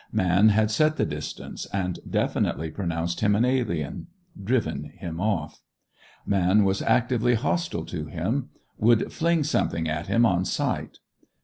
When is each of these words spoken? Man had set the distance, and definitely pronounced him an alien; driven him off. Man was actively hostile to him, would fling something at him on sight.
Man 0.11 0.49
had 0.49 0.71
set 0.71 0.95
the 0.97 1.05
distance, 1.05 1.67
and 1.67 1.99
definitely 2.09 2.71
pronounced 2.71 3.19
him 3.19 3.35
an 3.35 3.45
alien; 3.45 4.07
driven 4.43 4.85
him 4.85 5.19
off. 5.21 5.61
Man 6.25 6.63
was 6.63 6.81
actively 6.81 7.35
hostile 7.35 7.85
to 7.85 8.07
him, 8.07 8.49
would 8.79 9.13
fling 9.13 9.43
something 9.43 9.87
at 9.87 10.07
him 10.07 10.25
on 10.25 10.43
sight. 10.43 10.97